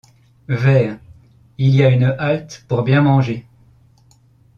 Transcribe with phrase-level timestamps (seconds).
[0.47, 0.97] Vers-
[1.59, 3.45] il y a une halte pour bien manger.